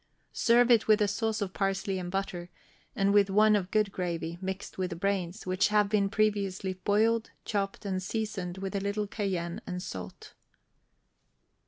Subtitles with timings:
[0.33, 2.49] Serve it with a sauce of parsley and butter,
[2.95, 7.29] and with one of good gravy, mixed with the brains, which have been previously boiled,
[7.45, 10.33] chopped, and seasoned with a little cayenne and salt.